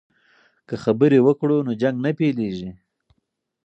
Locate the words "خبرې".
0.83-1.19